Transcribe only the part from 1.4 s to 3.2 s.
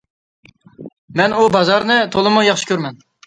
ئۇ بازارنى تولىمۇ ياخشى كۆرىمەن.